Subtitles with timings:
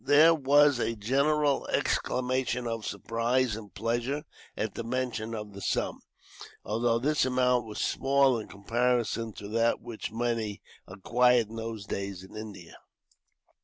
[0.03, 4.23] There was a general exclamation of surprise and pleasure,
[4.57, 5.99] at the mention of the sum;
[6.65, 12.23] although this amount was small, in comparison to that which many acquired, in those days,
[12.23, 12.77] in India.